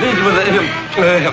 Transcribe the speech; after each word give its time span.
Δεν 0.00 0.08
είναι 0.08 0.14
τίποτα. 0.18 0.40
Ε, 1.06 1.28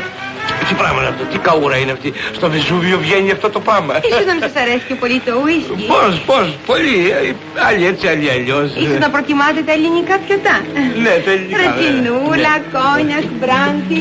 Τι 0.67 0.73
πράγμα 0.73 0.99
είναι 0.99 1.09
αυτό, 1.09 1.23
τι 1.31 1.37
καούρα 1.37 1.77
είναι 1.77 1.91
αυτή. 1.91 2.13
Στο 2.35 2.49
Βεζούβιο 2.49 2.97
βγαίνει 2.97 3.31
αυτό 3.31 3.49
το 3.49 3.59
πράγμα; 3.59 3.93
Ίσως 4.09 4.25
να 4.25 4.33
μην 4.33 4.41
σας 4.41 4.55
αρέσει 4.61 4.83
και 4.87 4.95
πολύ 4.95 5.19
το 5.25 5.31
ουίσκι. 5.43 5.85
Πώς, 5.87 6.19
πώς, 6.29 6.45
πολύ. 6.65 6.97
ε, 7.09 7.33
Άλλοι 7.67 7.85
έτσι, 7.85 8.07
άλλοι 8.07 8.29
αλλιώς. 8.29 8.67
Ίσως 8.75 8.97
να 8.99 9.09
προτιμάτε 9.09 9.61
τα 9.67 9.71
ελληνικά 9.71 10.15
πιωτά. 10.25 10.55
Ναι, 11.03 11.09
τα 11.25 11.31
ελληνικά, 11.31 11.57
ναι. 11.57 11.63
Ρετινούλα, 11.63 12.53
Ναι. 12.57 12.63
κόνιακ, 12.75 13.25
μπράντι. 13.39 13.99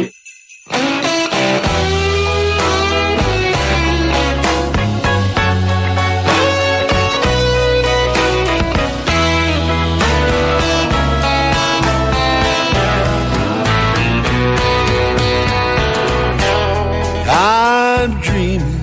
I'm 18.03 18.21
dreaming 18.21 18.81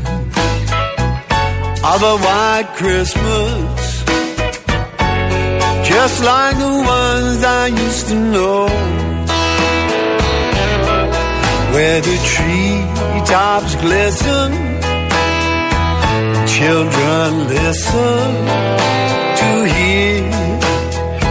of 1.84 2.02
a 2.02 2.16
white 2.26 2.70
Christmas, 2.78 4.04
just 5.84 6.24
like 6.24 6.56
the 6.58 6.76
ones 6.98 7.44
I 7.44 7.68
used 7.68 8.08
to 8.08 8.16
know, 8.16 8.68
where 11.74 12.00
the 12.00 12.18
treetops 12.32 13.76
glisten, 13.84 14.52
children 16.56 17.48
listen 17.50 18.30
to 19.42 19.50
hear 19.76 20.32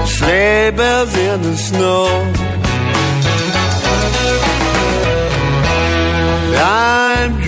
sleigh 0.04 0.70
bells 0.72 1.16
in 1.16 1.40
the 1.40 1.56
snow. 1.56 2.34
I'm 6.60 7.47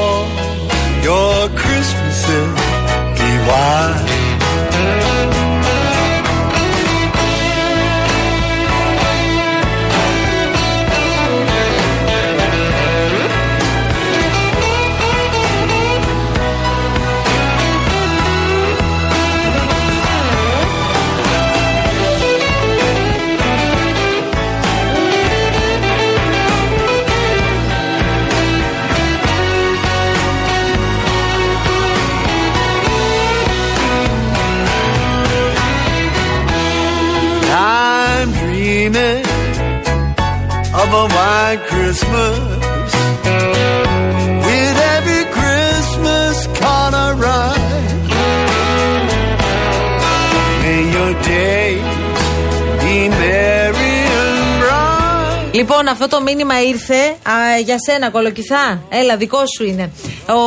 Λοιπόν, 55.71 55.87
αυτό 55.87 56.07
το 56.07 56.21
μήνυμα 56.21 56.61
ήρθε 56.61 56.95
α, 57.29 57.57
για 57.65 57.75
σένα, 57.87 58.09
κολοκυθά. 58.09 58.81
Έλα, 58.89 59.17
δικό 59.17 59.37
σου 59.57 59.63
είναι. 59.65 59.91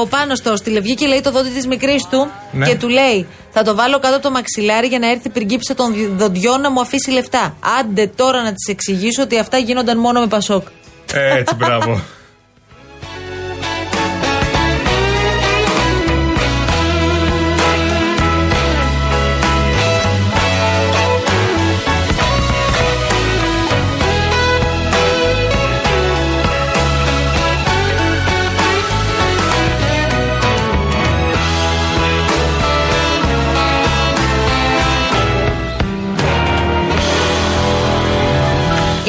Ο 0.02 0.06
Πάνος 0.06 0.40
το 0.42 0.56
στη 0.56 0.70
Λευγή 0.70 0.94
και 0.94 1.06
λέει 1.06 1.20
το 1.20 1.30
δόντι 1.30 1.48
της 1.48 1.66
μικρής 1.66 2.06
του 2.10 2.30
Ναι. 2.52 2.66
και 2.66 2.74
του 2.74 2.88
λέει: 2.88 3.26
Θα 3.50 3.62
το 3.62 3.74
βάλω 3.74 3.98
κάτω 3.98 4.14
από 4.14 4.22
το 4.22 4.30
μαξιλάρι 4.30 4.86
για 4.86 4.98
να 4.98 5.10
έρθει 5.10 5.28
πριγκίψα 5.28 5.74
των 5.74 5.94
δι- 5.94 6.10
δοντιών 6.16 6.60
να 6.60 6.70
μου 6.70 6.80
αφήσει 6.80 7.10
λεφτά. 7.10 7.56
Άντε 7.80 8.06
τώρα 8.06 8.42
να 8.42 8.52
της 8.52 8.68
εξηγήσω 8.68 9.22
ότι 9.22 9.38
αυτά 9.38 9.58
γίνονταν 9.58 9.98
μόνο 9.98 10.20
με 10.20 10.26
Πασόκ. 10.26 10.66
Ε, 11.12 11.38
Έτσι, 11.38 11.54
μπράβο. 11.54 12.00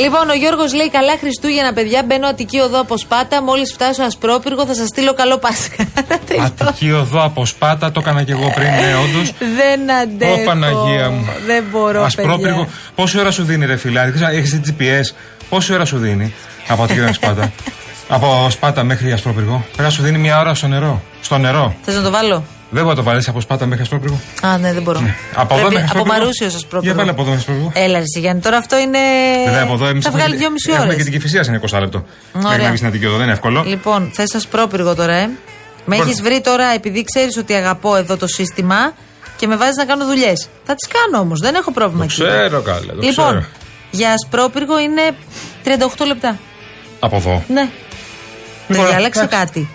Λοιπόν, 0.06 0.30
ο 0.30 0.34
Γιώργος 0.34 0.74
λέει: 0.74 0.90
Καλά 0.90 1.18
Χριστούγεννα, 1.20 1.74
παιδιά. 1.74 2.04
Μπαίνω 2.06 2.28
Αττική 2.28 2.60
οδό 2.60 2.80
από 2.80 2.98
Σπάτα. 2.98 3.44
Μόλις 3.44 3.72
φτάσω 3.74 4.04
Ασπρόπυργο, 4.04 4.66
θα 4.66 4.74
σας 4.74 4.88
στείλω 4.88 5.14
καλό 5.14 5.38
Πάσχα. 5.38 5.84
Αττική 6.46 6.92
οδό 6.92 7.24
από 7.24 7.46
Σπάτα, 7.46 7.92
το 7.92 8.00
έκανα 8.04 8.24
και 8.24 8.32
εγώ 8.32 8.52
πριν, 8.56 8.68
ναι, 8.68 8.96
όντως. 9.04 9.34
Δεν 9.58 9.92
αντέχω. 9.92 10.42
Ω 10.42 10.44
Παναγία 10.46 11.10
μου. 11.10 11.26
Δεν 11.46 11.64
μπορώ, 11.72 12.04
Ασπρόπυργο. 12.04 12.42
παιδιά. 12.42 12.68
Πόση 12.96 13.20
ώρα 13.20 13.32
σου 13.32 13.44
δίνει, 13.44 13.66
ρε 13.66 13.76
φιλάρι, 13.76 14.14
έχεις 14.32 14.62
GPS. 14.66 15.16
Πόση 15.50 15.74
ώρα 15.74 15.86
σου 15.86 15.98
δίνει 15.98 16.34
από 16.68 16.84
Αττική 16.84 17.00
μέχρι 17.00 17.14
Σπάτα; 17.16 17.52
από 18.16 18.48
Σπάτα 18.50 18.84
μέχρι 18.84 19.12
Ασπρόπυργο. 19.12 19.66
Πρέπει 19.66 19.82
να 19.84 19.90
σου 19.90 20.02
δίνει 20.02 20.18
μια 20.18 20.40
ώρα 20.40 20.54
στο 20.54 20.68
νερό. 20.68 21.02
Στο 21.22 21.38
νερό. 21.38 21.76
Θες 21.82 21.96
να 21.96 22.02
το 22.02 22.12
βάλω; 22.12 22.44
Δεν 22.76 22.84
μπορεί 22.84 22.96
να 22.96 23.04
το 23.04 23.10
βάλει 23.10 23.24
από 23.28 23.42
Σπάτα 23.42 23.66
μέχρι 23.66 23.84
Ασπρόπυργο. 23.84 24.20
Α, 24.42 24.58
ναι, 24.58 24.74
δεν 24.74 24.82
μπορώ. 24.84 25.00
Από 25.36 25.54
εδώ 25.54 25.66
Πρέπει- 25.68 25.74
μέχρι 25.74 25.74
από 25.74 25.84
Ασπρόπυργο. 25.84 26.06
Μαρούσιος 26.20 26.52
σα 26.54 26.68
πρώτο. 26.68 26.86
Για 26.86 26.94
βάλε 26.94 27.10
από 27.10 27.22
εδώ 27.22 27.30
μέχρι 27.32 27.42
Ασπρόπυργο. 27.52 27.72
Έλα, 27.86 27.98
ρε 28.00 28.04
Γιάννη, 28.20 28.42
τώρα 28.42 28.58
αυτό 28.58 28.78
είναι. 28.78 29.00
Βέβαια 29.46 29.64
από 29.64 29.74
εδώ 29.74 29.86
εμείς 29.86 30.04
θα 30.06 30.12
βγάλει 30.12 30.36
δυόμιση 30.36 30.72
ώρε. 30.72 30.80
Έχουμε 30.80 30.96
και 30.96 31.04
την 31.04 31.12
κυφυσία 31.12 31.44
σε 31.44 31.52
20 31.52 31.80
λεπτό. 31.80 32.06
Μέχρι 32.34 32.48
Ωραία. 32.48 32.58
να 32.62 32.66
βγεις 32.68 32.78
στην 32.78 32.88
Αττική 32.88 33.06
οδό, 33.06 33.16
δεν 33.16 33.24
είναι 33.24 33.34
εύκολο. 33.34 33.64
Λοιπόν, 33.68 34.12
θες 34.14 34.30
σα 34.38 34.48
πρόπυργο 34.48 34.96
τώρα, 34.96 35.14
ε; 35.14 35.26
Με 35.86 35.96
Λοιπόν. 35.96 36.08
έχεις 36.10 36.22
βρει 36.22 36.42
τώρα 36.42 36.66
επειδή 36.74 37.04
ξέρεις 37.04 37.38
ότι 37.38 37.54
αγαπώ 37.54 37.96
εδώ 37.96 38.18
το 38.18 38.28
σύστημα 38.28 38.94
και 39.38 39.48
με 39.48 39.56
βάζεις 39.56 39.76
να 39.76 39.86
κάνω 39.86 40.06
δουλειές. 40.06 40.48
Θα 40.64 40.76
τις 40.76 40.88
κάνω 40.88 41.24
όμως, 41.24 41.40
δεν 41.40 41.56
έχω 41.56 41.72
πρόβλημα 41.72 42.06
Το 42.06 42.12
εκεί. 42.12 42.22
ξέρω, 42.24 42.62
καλά. 42.62 42.80
Το 42.80 42.94
Λοιπόν, 43.02 43.26
ξέρω. 43.28 43.44
για 43.92 44.14
ασπρόπυργο 44.14 44.80
είναι 44.80 45.02
38 45.64 46.06
λεπτά. 46.06 46.38
Από 47.00 47.16
εδώ. 47.16 47.44
Ναι. 47.48 47.70
Δεν 48.68 48.78
Λοιπόν, 48.78 48.86
διάλεξα 48.88 49.24
εντάξει. 49.24 49.38
κάτι. 49.46 49.70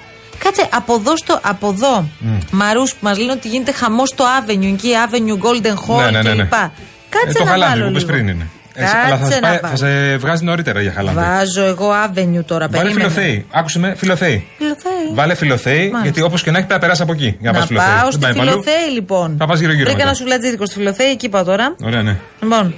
Κάτσε, 0.45 0.69
από 0.73 0.95
εδώ, 0.95 1.17
στο, 1.17 1.39
από 1.43 1.69
εδώ 1.69 2.05
Μαρού 2.51 2.83
που 2.83 2.97
μας 3.01 3.19
λένε 3.19 3.33
ότι 3.33 3.49
γίνεται 3.49 3.73
χαμός 3.73 4.09
στο 4.09 4.25
Avenue, 4.41 4.73
εκεί 4.73 4.91
Avenue 5.07 5.45
Golden 5.47 5.75
Hall 5.75 6.05
Ναι, 6.05 6.11
ναι, 6.11 6.23
ναι, 6.23 6.35
ναι. 6.35 6.43
κλπ. 6.43 6.51
Κάτσε 7.09 7.29
Ε, 7.29 7.33
το 7.33 7.45
να 7.45 7.51
χαλάντι 7.51 7.73
βάλω 7.79 7.87
που 7.87 7.93
πες 7.93 8.03
λίγο. 8.03 8.13
πριν 8.15 8.29
είναι. 8.29 8.47
Έτσι, 8.75 8.95
αλλά 8.97 9.17
θα, 9.17 9.17
Κάτσε 9.23 9.33
σε 9.33 9.41
να 9.41 9.49
πάει- 9.49 9.59
θα 9.59 9.67
βάλω. 9.67 9.77
σε 9.77 10.17
βγάζει 10.17 10.45
νωρίτερα 10.45 10.81
για 10.81 10.93
χαλάντι. 10.93 11.19
Βάζω 11.19 11.63
εγώ 11.63 11.91
Avenue 12.05 12.45
τώρα, 12.47 12.69
Βάλε 12.69 12.83
περίμενε. 12.83 13.09
φιλοθέη. 13.11 13.47
Άκουσε 13.51 13.79
με, 13.79 13.95
φιλοθέη. 13.97 14.47
Φιλοθέη. 14.59 15.15
Βάλε 15.15 15.35
φιλοθέη, 15.35 15.77
Μάλιστα. 15.79 16.01
γιατί 16.03 16.23
όπως 16.23 16.43
και 16.43 16.51
να 16.51 16.59
έχει 16.59 16.67
πρέπει 16.67 16.81
να 16.81 16.87
περάσει 16.87 17.03
από 17.03 17.13
εκεί. 17.13 17.37
Για 17.41 17.51
να, 17.51 17.53
Να 17.53 17.59
πας 17.59 17.67
φιλοθέη. 17.67 17.89
πάω 17.91 18.03
Δεν 18.03 18.13
στη 18.13 18.21
πάει 18.21 18.35
παλού. 18.35 18.51
φιλοθέη 18.51 18.91
λοιπόν. 18.95 19.37
Θα 19.39 19.47
πας 19.47 19.59
γύρω-γύρω 19.61 19.85
Βρήκα 19.85 19.97
μετά. 19.97 20.09
ένα 20.09 20.17
σουβλατζίδικο 20.19 20.67
στη 20.67 20.75
φιλοθέη, 20.75 21.11
εκεί 21.11 21.29
πάω 21.29 21.45
τώρα. 21.45 21.75
Ωραία, 21.85 22.03
ναι. 22.03 22.17
Λοιπόν, 22.43 22.75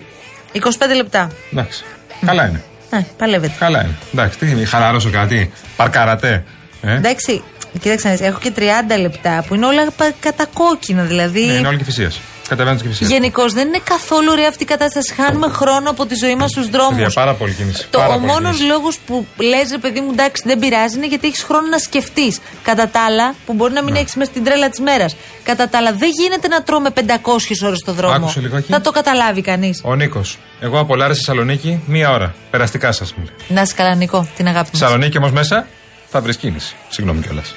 25 0.52 0.94
λεπτά. 0.96 1.31
Εντάξει. 1.52 1.84
Καλά 2.26 2.46
είναι. 2.48 2.62
Ναι, 2.90 3.06
παλεύετε. 3.19 3.52
Καλά 3.58 3.81
είναι. 3.82 3.94
Εντάξει, 4.14 4.38
τι 4.38 4.50
είναι, 4.50 4.64
χαλαρώσω 4.64 5.10
κάτι. 5.10 5.50
Παρκαρατέ. 5.76 6.44
Ε; 6.82 6.94
Εντάξει, 6.94 7.43
κοίταξε 7.81 8.08
να 8.08 8.14
δεις, 8.14 8.26
έχω 8.26 8.38
και 8.43 8.52
30 8.56 8.62
λεπτά 9.00 9.44
που 9.49 9.55
είναι 9.55 9.67
όλα 9.67 9.90
πα- 9.96 10.12
κατακόκκινα. 10.20 11.02
Δηλαδή, 11.02 11.44
Ναι, 11.46 11.52
είναι 11.52 11.69
όλη 11.69 11.76
και 11.79 11.84
φυσίας. 11.84 12.20
Κατεβαίνω 12.49 12.76
τη 12.79 12.88
φυσίας. 12.88 13.11
γενικώς 13.11 13.52
δεν 13.52 13.67
είναι 13.69 13.81
καθόλου 13.84 14.29
ωραία 14.31 14.49
αυτή 14.49 14.62
η 14.62 14.67
κατάσταση. 14.67 15.14
Χάνουμε 15.14 15.49
χρόνο 15.49 15.90
από 15.90 16.06
τη 16.06 16.14
ζωή 16.14 16.34
μας 16.34 16.50
στους 16.50 16.69
δρόμους. 16.69 17.14
Πάρα 17.14 17.34
πολύ 17.34 17.52
κίνηση. 17.52 17.87
Το, 17.90 17.99
πάρα 17.99 18.14
ο 18.14 18.19
πολύ 18.19 18.26
μόνος 18.32 18.56
κίνηση. 18.56 18.64
λόγος 18.73 18.99
που 19.06 19.26
λες, 19.37 19.70
ρε 19.70 19.79
παιδί 19.79 20.00
μου, 20.00 20.08
εντάξει, 20.12 20.43
δεν 20.46 20.58
πειράζει 20.58 20.96
είναι 20.96 21.06
γιατί 21.06 21.26
έχεις 21.26 21.43
χρόνο 21.43 21.67
να 21.69 21.79
σκεφτείς. 21.79 22.38
Κατά 22.62 22.88
τα 22.88 23.05
άλλα, 23.05 23.35
που 23.46 23.52
μπορεί 23.52 23.73
να 23.73 23.82
μην 23.82 23.93
Ναι. 23.93 23.99
έχεις 23.99 24.14
με 24.14 24.25
στην 24.25 24.44
τρέλα 24.44 24.69
της 24.69 24.81
μέρας. 24.81 25.17
Κατά 25.43 25.69
τα 25.69 25.78
άλλα, 25.78 25.93
δεν 25.93 26.11
γίνεται 26.20 26.49
να 26.49 26.62
τρώμε 26.62 26.90
500 26.90 27.62
ώρες 27.62 27.81
το 27.81 27.93
δρόμο. 27.93 28.14
Άκουσε 28.14 28.40
λιγάκι. 28.40 28.73
Θα 28.73 28.81
το 28.81 28.90
καταλάβει 28.90 29.40
κανείς. 29.40 29.81
Ο 29.85 29.94
Νίκος. 29.94 30.38
Εγώ 30.61 30.78
από 30.78 30.96
Λάρα 30.96 31.14
στη 31.14 31.25
Θεσσαλονίκη, 31.25 31.81
μία 31.87 32.11
ώρα. 32.11 32.35
Περαστικά 32.50 32.93
σας 32.93 33.14
μιλώ. 33.14 33.31
Να 33.49 33.61
είσαι 33.62 33.75
καλά, 33.76 33.94
Νικό, 33.94 34.28
την 34.37 34.46
αγάπη 34.49 34.69
μας. 34.73 34.81
Θεσσαλονίκη 34.81 35.19
όμως 35.19 35.32
μέσα 35.32 35.67
θα 36.12 36.20
βρεις 36.20 36.37
κίνηση. 36.37 36.76
Συγγνώμη 36.88 37.23
κιόλας. 37.23 37.55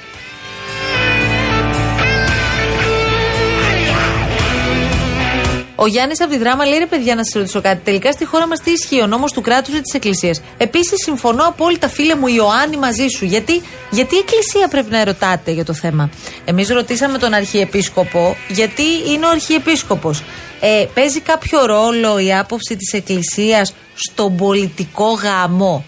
Ο 5.78 5.86
Γιάννης 5.86 6.20
από 6.20 6.30
τη 6.30 6.38
δράμα 6.38 6.64
λέει: 6.66 6.78
Ρε 6.78 6.86
παιδιά, 6.86 7.14
να 7.14 7.24
σας 7.24 7.34
ρωτήσω 7.34 7.60
κάτι. 7.60 7.80
Τελικά 7.84 8.12
στη 8.12 8.24
χώρα 8.24 8.46
μας 8.46 8.60
τι 8.60 8.70
ισχύει, 8.70 9.00
ο 9.02 9.06
νόμος 9.06 9.32
του 9.32 9.40
κράτους 9.40 9.74
ή 9.74 9.80
της 9.80 9.94
Εκκλησίας; 9.94 10.40
Επίσης, 10.56 11.02
συμφωνώ 11.04 11.44
απόλυτα, 11.46 11.88
φίλε 11.88 12.14
μου 12.14 12.26
Ιωάννη, 12.26 12.76
μαζί 12.76 13.06
σου. 13.06 13.24
Γιατί, 13.24 13.62
γιατί 13.90 14.14
η 14.14 14.18
Εκκλησία 14.18 14.68
πρέπει 14.68 14.90
να 14.90 15.00
ερωτάτε 15.00 15.50
για 15.50 15.64
το 15.64 15.72
θέμα; 15.72 16.10
Εμείς 16.44 16.68
ρωτήσαμε 16.68 17.18
τον 17.18 17.34
Αρχιεπίσκοπο, 17.34 18.36
γιατί 18.48 18.82
είναι 19.08 19.26
ο 19.26 19.28
Αρχιεπίσκοπος. 19.28 20.22
Ε, 20.60 20.86
παίζει 20.94 21.20
κάποιο 21.20 21.66
ρόλο 21.66 22.18
η 22.18 22.34
άποψη 22.34 22.76
της 22.76 22.92
Εκκλησίας 22.92 23.74
στον 23.94 24.36
πολιτικό 24.36 25.12
γάμο; 25.12 25.84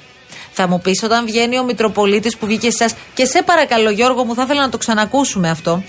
Θα 0.60 0.69
μου 0.69 0.81
πεις 0.81 1.02
όταν 1.02 1.26
βγαίνει 1.26 1.58
ο 1.58 1.64
Μητροπολίτης 1.64 2.37
που 2.37 2.46
βγήκε 2.46 2.66
εσάς. 2.66 2.94
Και 3.14 3.25
σε 3.25 3.43
παρακαλώ, 3.43 3.90
Γιώργο, 3.90 4.25
μου 4.25 4.34
θα 4.34 4.43
ήθελα 4.43 4.60
να 4.60 4.69
το 4.69 4.78
ξανακούσουμε 4.78 5.50
αυτό. 5.50 5.82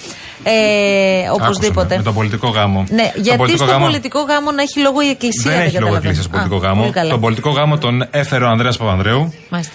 Ε, 0.44 1.30
οπωσδήποτε. 1.34 1.80
Άκουσα 1.82 1.90
με, 1.90 1.98
με 1.98 2.04
τον 2.04 2.14
πολιτικό 2.14 2.48
γάμο. 2.48 2.80
Ναι, 2.90 3.12
Τον 3.14 3.22
γιατί 3.24 3.38
πολιτικό 3.38 3.64
στο 3.64 3.74
γάμο 3.74 3.86
πολιτικό 3.86 4.20
γάμο 4.22 4.52
να 4.52 4.62
έχει 4.62 4.80
λόγο 4.80 5.02
η 5.02 5.10
Εκκλησία. 5.10 5.52
Δεν 5.52 5.62
έχει 5.62 5.78
λόγο 5.78 5.94
η 5.94 5.94
καταλαβαίνω. 5.94 5.98
Εκκλησία 5.98 6.22
στο 6.22 6.30
πολιτικό 6.30 6.56
Α, 6.56 6.60
γάμο. 6.66 6.82
πολύ 6.82 6.94
καλά. 6.94 7.10
Τον 7.10 7.20
πολιτικό 7.20 7.50
γάμο 7.50 7.78
τον 7.78 8.08
έφερε 8.12 8.44
ο 8.44 8.48
Ανδρέας 8.48 8.78
Παπανδρέου 8.78 9.34
Μάλιστα. 9.50 9.74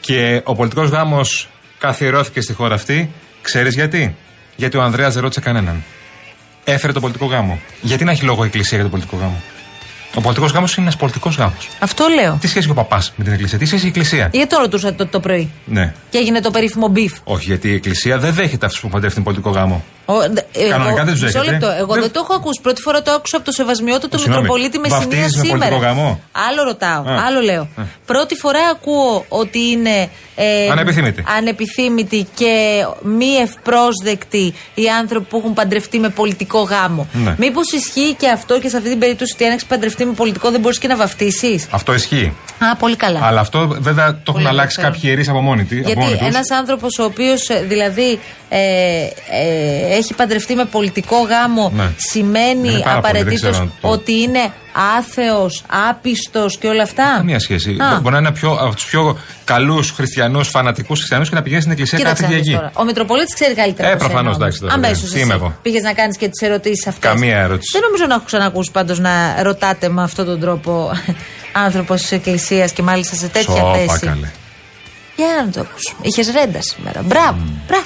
και 0.00 0.40
ο 0.44 0.54
πολιτικός 0.54 0.88
γάμος 0.88 1.48
καθιερώθηκε 1.78 2.40
στη 2.40 2.52
χώρα 2.52 2.74
αυτή. 2.74 3.10
Ξέρεις 3.42 3.74
γιατί; 3.74 4.16
Γιατί 4.56 4.76
ο 4.76 4.82
Ανδρέας 4.82 5.12
δεν 5.14 5.22
ρώτησε 5.22 5.40
κανέναν. 5.40 5.82
Έφερε 6.64 6.92
τον 6.92 7.02
πολιτικό 7.02 7.26
γάμο. 7.26 7.58
Γιατί 7.80 8.04
να 8.04 8.10
έχει 8.10 8.24
λόγο 8.24 8.42
η 8.44 8.46
Εκκλησία 8.46 8.78
για 8.78 8.88
τον 8.88 8.90
πολιτικό 8.90 9.16
γάμο; 9.22 9.42
Ο 10.14 10.20
πολιτικός 10.20 10.50
γάμος 10.52 10.72
είναι 10.76 10.82
ένας 10.86 10.96
πολιτικός 10.96 11.36
γάμος. 11.36 11.68
Αυτό 11.78 12.06
λέω. 12.14 12.32
Τι 12.40 12.46
σχέση 12.46 12.58
έχει 12.58 12.70
ο 12.70 12.74
παπάς 12.74 13.12
με 13.16 13.24
την 13.24 13.32
Εκκλησία, 13.32 13.58
τι 13.58 13.64
σχέση 13.64 13.86
έχει 13.86 13.86
η 13.86 14.00
Εκκλησία; 14.00 14.28
Γιατί 14.32 14.48
το 14.54 14.60
ρωτούσα 14.60 14.94
το, 14.94 15.06
το 15.06 15.20
πρωί; 15.20 15.50
Ναι. 15.64 15.92
Και 16.10 16.18
έγινε 16.18 16.40
το 16.40 16.50
περίφημο 16.50 16.88
beef. 16.88 17.12
Όχι, 17.24 17.44
γιατί 17.44 17.68
η 17.68 17.74
Εκκλησία 17.74 18.18
δεν 18.18 18.34
δέχεται 18.34 18.66
αυτούς 18.66 18.80
που 18.80 18.88
παντρεύουν 18.88 19.22
πολιτικό 19.22 19.50
γάμο. 19.50 19.84
Ο, 20.04 20.14
δε- 20.14 20.24
εγώ- 20.26 20.43
Κανονικά 20.70 21.04
δεν 21.04 21.12
τους 21.14 21.22
μισό 21.22 21.38
δέχεται. 21.38 21.52
λεπτό. 21.52 21.70
Εγώ 21.82 21.92
Δεν- 21.92 22.02
δεν 22.02 22.10
το 22.12 22.20
έχω 22.24 22.34
ακούσει. 22.34 22.60
Πρώτη 22.62 22.80
φορά 22.82 23.02
το 23.02 23.10
άκουσα 23.10 23.36
από 23.36 23.44
το 23.44 23.52
σεβασμιότατο 23.52 24.18
Συγγνώμη. 24.18 24.40
Μητροπολίτη 24.42 24.78
Μεσσηνία 24.78 25.06
Βαφτίζεις 25.06 25.36
με 25.36 25.44
σήμερα. 25.44 25.68
πολιτικό 25.68 25.86
γάμο; 25.86 26.20
Άλλο 26.48 26.62
ρωτάω. 26.62 27.02
Α. 27.02 27.24
Άλλο 27.26 27.40
λέω. 27.40 27.68
Πρώτη 28.06 28.34
φορά 28.34 28.60
ακούω 28.72 29.24
ότι 29.28 29.58
είναι. 29.70 30.08
Ε, 30.36 30.70
Ανεπιθύμητοι. 30.70 31.24
ανεπιθύμητοι 31.36 32.26
και 32.34 32.84
μη 33.02 33.26
ευπρόσδεκτοι 33.26 34.54
οι 34.74 34.88
άνθρωποι 34.98 35.26
που 35.28 35.36
έχουν 35.36 35.52
παντρευτεί 35.54 35.98
με 35.98 36.08
πολιτικό 36.08 36.60
γάμο. 36.60 37.06
Ναι. 37.12 37.34
Μήπως 37.38 37.72
ισχύει 37.72 38.14
και 38.18 38.28
αυτό 38.28 38.58
και 38.60 38.68
σε 38.68 38.76
αυτή 38.76 38.88
την 38.88 38.98
περίπτωση 38.98 39.32
ότι 39.34 39.44
αν 39.44 39.52
έχει 39.52 39.66
παντρευτεί 39.66 40.04
με 40.04 40.12
πολιτικό 40.12 40.50
δεν 40.50 40.60
μπορείς 40.60 40.78
και 40.78 40.88
να 40.88 40.96
βαφτίσεις; 40.96 41.66
Αυτό 41.70 41.94
ισχύει. 41.94 42.32
Α, 42.58 42.76
πολύ 42.76 42.96
καλά. 42.96 43.20
Αλλά 43.22 43.40
αυτό 43.40 43.58
βέβαια 43.78 44.06
το 44.12 44.18
έχουν 44.26 44.32
Πολύ 44.32 44.48
αλλάξει 44.48 44.76
ενδιαφέρον. 44.80 44.92
κάποιοι 44.92 45.02
ιερείς 45.10 45.28
από 45.28 45.40
μόνοι, 45.40 45.64
τη- 45.64 45.76
από 45.78 45.86
Γιατί 45.86 46.00
μόνοι 46.00 46.16
τους. 46.18 46.26
ένας 46.26 46.50
άνθρωπος 46.50 46.98
ο 46.98 47.04
οποίος 47.04 47.46
δηλαδή 47.68 48.18
ε, 48.56 49.08
ε, 49.30 49.96
έχει 49.96 50.14
παντρευτεί 50.14 50.54
με 50.54 50.64
πολιτικό 50.64 51.16
γάμο 51.22 51.72
Ναι. 51.74 51.90
σημαίνει 51.96 52.68
Είναι 52.68 52.78
πάρα 52.78 52.78
πολύ, 52.78 52.82
δεν 52.82 52.96
απαραίτητος 52.96 53.40
ξέρω 53.40 53.56
αν 53.56 53.72
το- 53.80 53.88
ότι 53.88 54.12
είναι 54.20 54.52
άθεος, 54.98 55.64
άπιστος 55.88 56.56
και 56.58 56.66
όλα 56.66 56.82
αυτά; 56.82 57.04
Καμία 57.16 57.38
σχέση. 57.38 57.70
Α. 57.70 58.00
Μπορεί 58.00 58.14
να 58.14 58.20
είναι 58.20 58.32
πιο, 58.32 58.50
από 58.60 58.74
τους 58.74 58.84
πιο 58.84 59.18
καλούς 59.44 59.90
χριστιανούς, 59.90 60.48
φανατικούς 60.48 60.98
χριστιανούς 60.98 61.28
και 61.28 61.34
να 61.34 61.42
πηγαίνει 61.42 61.60
στην 61.60 61.72
εκκλησία 61.72 61.98
Κοίταξε 61.98 62.22
κάθε 62.22 62.34
να 62.34 62.38
δεις 62.38 62.46
Κυριακή. 62.48 62.70
τώρα. 62.72 62.82
Ο 62.82 62.84
Μητροπολίτης 62.84 63.34
ξέρει 63.34 63.54
καλύτερα. 63.54 63.88
Ε, 63.88 63.92
από 63.92 64.00
σένα 64.00 64.12
προφανώς, 64.12 64.34
όμως. 64.36 64.42
εντάξει, 64.46 64.60
τώρα, 64.60 64.74
Αμέσως 64.74 65.10
τι 65.10 65.20
είμαι 65.20 65.34
εσύ 65.34 65.42
εγώ. 65.42 65.58
Πήγες 65.62 65.82
να 65.82 65.92
κάνεις 65.92 66.16
και 66.16 66.28
τις 66.28 66.48
ερωτήσεις 66.48 66.86
αυτές. 66.86 67.10
Καμία 67.10 67.36
ερώτηση. 67.38 67.70
Δεν 67.72 67.82
νομίζω 67.84 68.06
να 68.06 68.14
έχω 68.14 68.24
ξανακούσει 68.24 68.70
πάντως 68.70 68.98
να 68.98 69.42
ρωτάτε 69.42 69.88
με 69.88 70.02
αυτόν 70.02 70.24
τον 70.26 70.40
τρόπο 70.40 70.90
άνθρωπος 71.66 72.00
της 72.00 72.12
Εκκλησίας 72.12 72.72
και 72.72 72.82
μάλιστα 72.82 73.16
σε 73.16 73.26
τέτοια 73.26 73.54
Σόπα, 73.56 73.74
θέση. 73.74 74.06
καλέ. 74.06 74.28
Για 75.16 75.26
να 75.46 75.50
το 75.52 75.60
ακούσουμε. 75.60 75.98
Είχες 76.02 76.26
ρέντα 76.32 76.62
σήμερα. 76.62 77.02
Μπράβο, 77.02 77.38
μπράβο. 77.66 77.84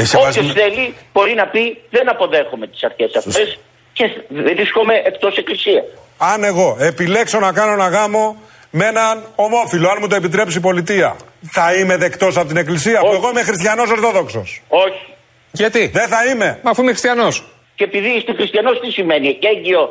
Ε, 0.00 0.16
Όποιος 0.18 0.34
σεβασμό- 0.34 0.52
θέλει 0.60 0.94
μπορεί 1.12 1.34
να 1.34 1.46
πει 1.52 1.62
δεν 1.90 2.06
αποδέχομαι 2.14 2.66
τις 2.66 2.82
αρχές 2.84 3.10
αυτές 3.16 3.58
και 3.92 4.04
βρίσκομαι 4.28 4.94
εκτός 5.10 5.36
εκκλησίας. 5.36 5.84
Αν 6.18 6.44
εγώ 6.44 6.76
επιλέξω 6.80 7.38
να 7.38 7.52
κάνω 7.52 7.72
ένα 7.72 7.88
γάμο 7.88 8.24
με 8.70 8.84
έναν 8.86 9.24
ομόφυλο, 9.34 9.88
αν 9.88 9.96
μου 10.00 10.08
το 10.08 10.14
επιτρέψει 10.14 10.58
η 10.58 10.60
πολιτεία, 10.60 11.16
θα 11.52 11.74
είμαι 11.74 11.96
δεκτός 11.96 12.36
από 12.36 12.46
την 12.48 12.56
εκκλησία. 12.56 12.98
Που 13.00 13.06
Όχι. 13.06 13.16
εγώ 13.16 13.28
είμαι 13.30 13.42
χριστιανός 13.42 13.90
Ορθόδοξος; 13.90 14.62
Όχι. 14.68 15.04
Γιατί; 15.52 15.86
Δεν 15.94 16.08
θα 16.08 16.26
είμαι. 16.30 16.58
Μα 16.62 16.70
αφού 16.70 16.80
είμαι 16.82 16.90
χριστιανός. 16.90 17.44
Και 17.74 17.84
επειδή 17.84 18.08
είστε 18.16 18.32
χριστιανός, 18.34 18.80
τι 18.80 18.90
σημαίνει; 18.90 19.38
Έγκυο 19.56 19.82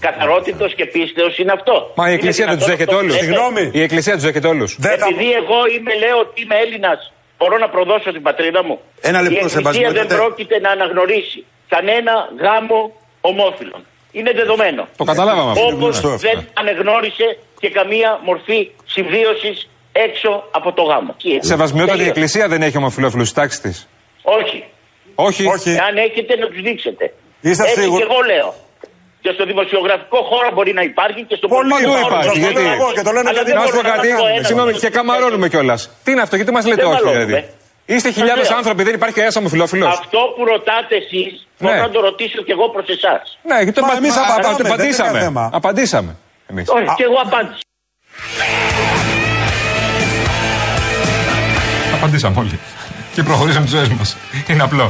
καθαρότητος 0.00 0.74
και 0.74 0.84
πίστεως 0.86 1.38
είναι 1.38 1.52
αυτό. 1.58 1.92
Μα 1.96 2.04
η 2.04 2.06
Είναι 2.06 2.14
Εκκλησία 2.18 2.46
δεν 2.46 2.56
τους 2.58 2.64
δυνατόν 2.66 2.86
δέχεται 2.86 2.94
αυτό 2.94 3.02
όλους. 3.02 3.16
που 3.16 3.24
λέτε; 3.24 3.26
Συγγνώμη. 3.26 3.70
Η 3.78 3.82
Εκκλησία 3.82 4.14
τους 4.14 4.22
δέχεται 4.22 4.48
όλους. 4.48 4.70
Δεν 4.78 4.98
θα... 4.98 5.06
Επειδή 5.10 5.28
εγώ 5.42 5.58
είμαι, 5.74 5.92
λέω 6.04 6.18
ότι 6.24 6.42
είμαι 6.42 6.56
Έλληνας, 6.64 7.12
μπορώ 7.38 7.56
να 7.64 7.68
προδώσω 7.74 8.08
την 8.16 8.22
πατρίδα 8.28 8.60
μου. 8.64 8.76
Ένα 9.10 9.18
λεπτό, 9.24 9.34
Η 9.34 9.36
Εκκλησία 9.36 9.58
Σεβασμιότατε. 9.58 10.06
δεν 10.06 10.16
πρόκειται 10.18 10.56
να 10.64 10.70
αναγνωρίσει 10.76 11.40
κανένα 11.74 12.12
γάμο 12.44 12.80
ομόφυλων. 13.30 13.80
Είναι 14.12 14.32
δεδομένο. 14.40 14.82
Το 14.96 15.04
καταλάβαμε 15.04 15.50
αυτό. 15.50 15.64
Όπως 15.66 15.78
γνωστό 15.78 16.08
αυτό. 16.08 16.28
δεν 16.28 16.38
ανεγνώρισε 16.60 17.26
και 17.60 17.68
καμία 17.78 18.10
μορφή 18.28 18.60
συμβίωσης 18.94 19.56
έξω 20.06 20.30
από 20.50 20.72
το 20.72 20.82
γάμο. 20.82 21.12
Σεβασμιότατη 21.40 21.94
η 21.94 21.98
Τελείως. 21.98 22.16
Εκκλησία 22.16 22.48
δεν 22.48 22.62
έχει 22.62 22.76
ομοφυλόφιλους 22.76 23.28
στη 23.28 23.36
τάξη 23.40 23.60
της. 23.60 23.88
Όχι. 24.22 24.64
Όχι. 25.14 25.46
Όχι. 25.46 25.70
Αν 25.70 25.96
έχετε 25.96 26.36
να 26.36 26.46
τους 26.46 26.60
δείξετε. 26.60 27.04
Είστε 27.40 27.62
Έτσι 27.62 27.80
σίγουροι; 27.80 28.02
και 28.02 28.08
εγώ 28.10 28.20
λέω. 28.32 28.54
Και 29.28 29.36
στο 29.38 29.46
δημοσιογραφικό 29.52 30.18
χώρο 30.30 30.48
μπορεί 30.54 30.72
να 30.80 30.82
υπάρχει 30.92 31.20
και 31.28 31.36
στο 31.40 31.46
Πολύ 31.48 31.68
πολιτικό 31.70 31.92
Παντού 31.92 32.02
χώρο. 32.02 32.08
υπάρχει, 32.08 32.28
Σας 32.28 32.36
το 32.38 32.42
γιατί- 32.44 32.62
λέω 32.66 32.72
εγώ 32.78 32.88
και 32.96 33.04
το 33.08 33.12
λένε 33.16 33.28
Αλλά 33.28 33.36
γιατί 33.38 33.50
δεν 33.52 33.58
Να 33.60 33.64
σου 33.68 33.74
πω 33.74 33.76
μπορώ 33.76 33.88
να 33.88 33.96
κάτι. 33.96 34.08
πω 34.22 34.26
ένα 34.38 34.46
Συγγνώμη, 34.48 34.70
λόγο. 34.74 34.82
και 34.84 34.90
καμαρώνουμε 34.98 35.46
κιόλας. 35.52 35.80
Τι 36.04 36.08
είναι 36.12 36.22
αυτό, 36.26 36.34
γιατί 36.40 36.50
μας 36.56 36.64
λέτε 36.70 36.82
Δεν 36.82 36.90
όχι 36.92 37.02
μαλώνουμε. 37.04 37.24
δηλαδή; 37.30 37.46
Είστε 37.94 38.08
χιλιάδες 38.18 38.42
Σας 38.44 38.50
λέω. 38.52 38.58
άνθρωποι, 38.60 38.82
δεν 38.88 38.94
υπάρχει 38.98 39.14
κανένα 39.18 39.34
ομοφυλόφιλος. 39.42 39.88
Αυτό 40.02 40.20
που 40.34 40.42
ρωτάτε 40.52 40.94
εσείς, 41.02 41.30
μπορώ 41.60 41.74
Ναι. 41.74 41.80
να 41.86 41.90
το 41.94 41.98
ρωτήσω 42.08 42.38
κι 42.46 42.52
εγώ 42.56 42.66
προς 42.74 42.86
εσάς. 42.96 43.24
Ναι, 43.50 43.56
γιατί 43.66 43.76
το 43.78 43.82
Μα 43.84 43.88
πα- 43.90 43.96
εμείς 44.00 44.14
α- 44.16 44.22
απαντάμε, 44.26 44.54
α- 44.54 44.56
δεν 44.58 44.64
είναι 44.66 44.74
απαντήσαμε. 44.74 45.08
κανένα 45.08 45.24
θέμα. 45.28 45.42
Απαντήσαμε. 45.60 46.10
Εμείς. 46.50 46.64
Όχι, 46.76 46.88
και 46.98 47.04
εγώ 47.10 47.18
απάντησα. 47.26 47.64
Απαντήσαμε 51.96 52.36
όλοι. 52.42 52.58
Και 53.14 53.22
προχωρήσαμε 53.22 53.64
τις 53.64 53.74
ζωές 53.74 53.88
μας. 53.88 54.16
Είναι 54.50 54.62
απλό. 54.62 54.86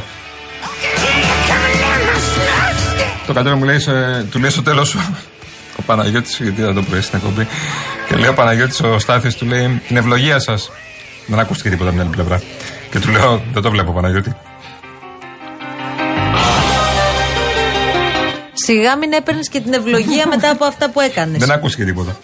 Το 3.29 3.35
κατέρα 3.35 3.57
μου 3.57 3.65
λέει, 3.65 3.79
σε- 3.79 4.27
του 4.31 4.39
λέει 4.39 4.51
στο 4.51 4.63
τέλος 4.63 4.95
ο 5.79 5.83
Παναγιώτης, 5.87 6.39
γιατί 6.43 6.61
ήταν 6.61 6.75
το 6.75 6.83
πρωί 6.83 7.01
στην 7.01 7.19
εκπομπή. 7.19 7.47
Και 8.09 8.17
λέει 8.17 8.29
ο 8.29 8.35
Παναγιώτης, 8.35 8.81
ο 8.81 8.99
Στάθης, 8.99 9.35
του 9.35 9.47
λέει 9.47 9.83
την 9.87 9.97
ευλογία 9.97 10.39
σας. 10.39 10.71
Δεν 11.27 11.39
ακούστηκε 11.39 11.69
τίποτα 11.71 11.91
από 11.91 11.99
την 11.99 12.07
άλλη 12.07 12.17
πλευρά. 12.17 12.43
Και 12.91 12.99
του 12.99 13.11
λέω, 13.11 13.43
δεν 13.53 13.63
το 13.63 13.71
βλέπω 13.71 13.93
Παναγιώτη. 13.93 14.33
Σιγά 18.53 18.97
μην 18.97 19.13
έπαιρνες 19.13 19.49
και 19.49 19.61
την 19.61 19.73
ευλογία 19.73 20.27
μετά 20.27 20.51
από 20.51 20.65
αυτά 20.65 20.91
που 20.91 21.01
έκανες. 21.01 21.39
Δεν 21.39 21.51
ακούστηκε 21.51 21.85
τίποτα. 21.85 22.17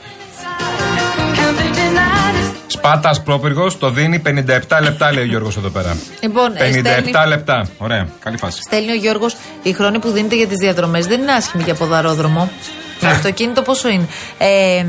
Σπάτα 2.87 3.15
πρόπυργος 3.25 3.79
το 3.79 3.91
δίνει 3.91 4.23
57 4.27 4.61
λεπτά, 4.83 5.13
λέει 5.13 5.25
ο 5.25 5.27
Γιώργος 5.27 5.57
εδώ 5.57 5.69
πέρα. 5.69 5.97
Λοιπόν, 6.21 6.53
ε, 6.57 6.71
57 6.71 6.79
στέλνει, 6.79 7.29
λεπτά. 7.29 7.67
Ωραία, 7.79 8.09
καλή 8.21 8.37
φάση. 8.37 8.63
στέλνει 8.63 8.91
ο 8.91 8.95
Γιώργος, 8.95 9.37
η 9.63 9.73
χρόνη 9.73 9.99
που 9.99 10.11
δίνεται 10.11 10.35
για 10.37 10.47
τις 10.47 10.57
διαδρομές 10.57 11.07
δεν 11.07 11.21
είναι 11.21 11.33
άσχημη 11.33 11.63
για 11.63 11.75
ποδαρόδρομο. 11.75 12.51
Το 13.01 13.07
αυτοκίνητο 13.07 13.63
πόσο 13.63 13.89
είναι. 13.89 14.07
Ε, 14.39 14.79
ε, 14.79 14.85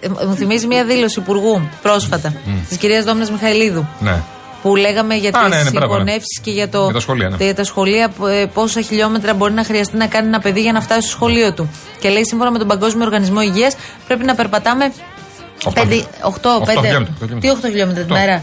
ε, 0.00 0.08
μου 0.26 0.34
θυμίζει 0.34 0.66
μια 0.66 0.84
δήλωση 0.84 1.18
υπουργού 1.20 1.68
πρόσφατα 1.82 2.34
της 2.68 2.76
κυρίας 2.76 3.04
Δόμνας 3.04 3.30
Μιχαηλίδου. 3.30 3.86
Ναι. 4.00 4.22
Που 4.62 4.76
λέγαμε 4.76 5.14
για 5.14 5.28
Α, 5.28 5.32
τις 5.32 5.56
ναι, 5.56 5.62
ναι, 5.62 5.70
μπράβο, 5.70 5.86
ναι. 5.86 5.98
συγχωνεύσεις 5.98 6.40
και 6.42 6.50
για, 6.50 6.68
το, 6.68 6.84
Για 6.84 6.92
τα 6.92 7.00
σχολεία, 7.00 7.28
ναι. 7.28 7.44
για 7.44 7.54
τα 7.54 7.64
σχολεία, 7.64 8.12
ε, 8.28 8.44
πόσα 8.54 8.80
χιλιόμετρα 8.80 9.34
μπορεί 9.34 9.52
να 9.52 9.64
χρειαστεί 9.64 9.96
να 9.96 10.06
κάνει 10.06 10.26
ένα 10.26 10.40
παιδί 10.40 10.60
για 10.60 10.72
να 10.72 10.80
φτάσει 10.80 11.00
στο 11.00 11.10
σχολείο 11.10 11.52
του. 11.52 11.70
Και 12.00 12.08
λέει 12.08 12.24
σύμφωνα 12.24 12.50
με 12.50 12.58
τον 12.58 12.66
Παγκόσμιο 12.66 13.04
Οργανισμό 13.04 13.40
Υγείας 13.40 13.76
πρέπει 14.06 14.24
να 14.24 14.34
περπατάμε 14.34 14.84
Οχτώ. 14.84 15.17
8, 15.64 15.70
8, 15.70 16.04
Οχτώ 16.22 16.62
5. 16.64 16.68
χιλιόμετρα, 16.84 17.14
οχτώ 17.22 17.36
Τι 17.36 17.48
8 17.50 17.68
χιλιόμετρα 17.68 18.02
τη 18.04 18.12
Οχτώ. 18.12 18.14
μέρα; 18.26 18.42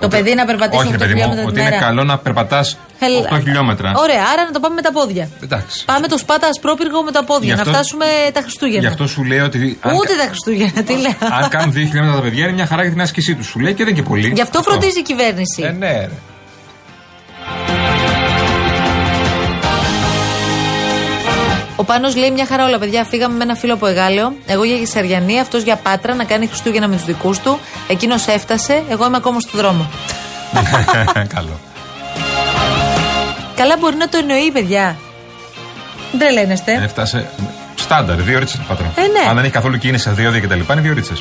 Το 0.00 0.08
παιδί 0.08 0.34
να 0.34 0.44
περπατήσει 0.44 0.82
Όχι, 0.82 0.88
8 0.88 0.92
ρε 0.92 0.98
παιδί 0.98 1.12
μου, 1.12 1.18
χιλιόμετρα 1.18 1.44
τη 1.44 1.50
ότι 1.50 1.60
μέρα. 1.62 1.74
είναι 1.76 1.84
καλό 1.84 2.04
να 2.04 2.18
περπατάς 2.18 2.76
8 3.00 3.04
Χελ- 3.30 3.42
χιλιόμετρα. 3.42 3.92
Ωραία, 3.96 4.22
άρα 4.32 4.44
να 4.44 4.50
το 4.50 4.60
πάμε 4.60 4.74
με 4.74 4.82
τα 4.82 4.92
πόδια. 4.92 5.28
Εντάξει. 5.42 5.84
Πάμε 5.84 6.06
το 6.08 6.18
σπάτα 6.18 6.46
ασπρόπυργο 6.48 7.02
με 7.02 7.10
τα 7.10 7.24
πόδια. 7.24 7.48
Γι' 7.48 7.54
Να 7.54 7.60
αυτό- 7.62 7.72
φτάσουμε 7.74 8.04
τα 8.32 8.40
Χριστούγεννα. 8.40 8.80
Γι' 8.80 8.86
αυτό 8.86 9.06
σου 9.06 9.24
λέει 9.24 9.38
ότι. 9.38 9.78
αν 9.80 9.94
Ούτε 9.96 10.12
κα- 10.12 10.16
τα 10.22 10.26
Χριστούγεννα, 10.26 10.82
τι 10.82 10.92
λέω. 10.92 11.14
Αν 11.40 11.48
κάνουν 11.48 11.72
2 11.72 11.84
χιλιόμετρα 11.86 12.16
τα 12.16 12.22
παιδιά 12.22 12.44
είναι 12.44 12.52
μια 12.52 12.66
χαρά 12.66 12.82
για 12.82 12.90
την 12.90 13.00
άσκησή 13.00 13.34
τους. 13.34 13.46
Σου 13.46 13.58
λέει 13.58 13.74
και 13.74 13.84
δεν 13.84 13.92
είναι 13.92 14.02
και 14.02 14.08
πολύ. 14.08 14.32
Γι' 14.34 14.40
αυτό 14.40 14.62
φροντίζει 14.62 14.98
η 14.98 15.02
κυβέρνηση. 15.02 15.62
Ε, 15.62 15.70
ναι, 15.70 15.90
ρε. 15.90 16.08
Ο 21.80 21.84
Πάνος 21.84 22.16
λέει 22.16 22.30
μια 22.30 22.46
χαρά 22.46 22.64
όλα, 22.64 22.78
παιδιά. 22.78 23.04
Φύγαμε 23.04 23.36
με 23.36 23.42
ένα 23.42 23.54
φίλο 23.54 23.74
από 23.74 23.86
Εγάλεο. 23.86 24.32
Εγώ 24.46 24.64
για 24.64 24.76
Γησαριανή, 24.76 25.40
αυτός 25.40 25.62
για 25.62 25.76
Πάτρα 25.76 26.14
να 26.14 26.24
κάνει 26.24 26.46
Χριστούγεννα 26.46 26.88
με 26.88 26.96
τους 26.96 27.04
δικούς 27.04 27.38
του. 27.38 27.58
Εκείνος 27.88 28.26
έφτασε, 28.26 28.82
εγώ 28.88 29.06
είμαι 29.06 29.16
ακόμα 29.16 29.40
στο 29.40 29.58
δρόμο. 29.58 29.90
Καλό. 31.34 31.60
Καλά 33.54 33.76
μπορεί 33.78 33.96
να 33.96 34.08
το 34.08 34.18
εννοεί, 34.18 34.50
παιδιά. 34.52 34.96
Δεν 36.10 36.20
τρελαίνεστε. 36.20 36.80
Έφτασε. 36.82 37.30
Στάνταρ, 37.74 38.16
δύο 38.16 38.38
ρίτσε 38.38 38.64
πατρό. 38.68 38.86
Ε, 38.96 39.00
ναι. 39.00 39.28
Αν 39.28 39.34
δεν 39.34 39.44
έχει 39.44 39.52
καθόλου 39.52 39.78
κίνηση 39.78 40.02
σε 40.02 40.10
διόδια 40.10 40.40
κτλ. 40.40 40.72
είναι 40.72 40.80
δύο 40.80 40.92
ρίτσε. 40.94 41.14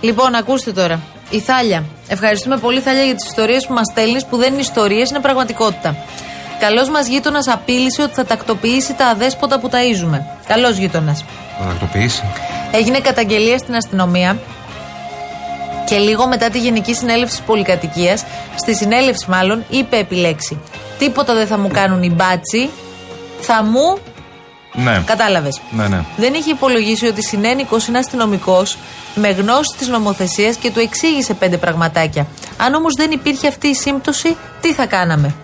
Λοιπόν, 0.00 0.34
ακούστε 0.34 0.72
τώρα. 0.72 1.00
Η 1.30 1.40
Θάλια. 1.40 1.84
Ευχαριστούμε 2.08 2.56
πολύ, 2.56 2.80
Θάλια, 2.80 3.04
για 3.04 3.14
τις 3.14 3.26
ιστορίες 3.26 3.66
που 3.66 3.72
μας 3.72 3.86
στέλνεις, 3.90 4.24
που 4.24 4.36
δεν 4.36 4.52
είναι 4.52 4.60
ιστορίες, 4.60 5.10
είναι 5.10 5.20
πραγματικότητα. 5.20 5.96
Καλός 6.60 6.88
μας 6.88 7.06
γείτονας 7.06 7.48
απείλησε 7.48 8.02
ότι 8.02 8.14
θα 8.14 8.24
τακτοποιήσει 8.24 8.94
τα 8.94 9.06
αδέσποτα 9.06 9.60
που 9.60 9.68
ταΐζουμε. 9.68 10.20
Καλός 10.46 10.76
γείτονας. 10.76 11.24
Θα 11.58 11.64
τακτοποιήσει. 11.64 12.22
Έγινε 12.72 12.98
καταγγελία 12.98 13.58
στην 13.58 13.74
αστυνομία 13.74 14.38
και 15.86 15.98
λίγο 15.98 16.26
μετά 16.26 16.50
τη 16.50 16.58
Γενική 16.58 16.94
Συνέλευση 16.94 17.36
της 17.36 17.44
Πολυκατοικίας, 17.44 18.24
στη 18.56 18.74
συνέλευση 18.74 19.30
μάλλον, 19.30 19.64
είπε 19.70 19.96
επιλέξει. 19.96 20.60
Τίποτα 20.98 21.34
δεν 21.34 21.46
θα 21.46 21.58
μου 21.58 21.68
κάνουν 21.68 22.02
οι 22.02 22.10
μπάτσι, 22.10 22.70
θα 23.40 23.62
μου. 23.62 23.98
Ναι. 24.74 25.02
Κατάλαβες. 25.06 25.60
Ναι, 25.70 25.88
ναι. 25.88 26.04
Δεν 26.16 26.34
είχε 26.34 26.50
υπολογίσει 26.50 27.06
ότι 27.06 27.22
συνένικος 27.22 27.86
είναι 27.86 27.98
αστυνομικός 27.98 28.76
με 29.14 29.28
γνώση 29.30 29.74
της 29.78 29.88
νομοθεσίας 29.88 30.56
και 30.56 30.70
του 30.70 30.80
εξήγησε 30.80 31.34
πέντε 31.34 31.56
πραγματάκια. 31.56 32.26
Αν 32.56 32.74
όμως 32.74 32.94
δεν 32.94 33.10
υπήρχε 33.10 33.48
αυτή 33.48 33.66
η 33.68 33.74
σύμπτωση, 33.74 34.36
τι 34.60 34.72
θα 34.72 34.86
κάναμε; 34.86 35.34